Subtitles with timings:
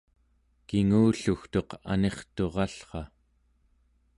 [0.67, 3.03] kingullugtuq angnirturallra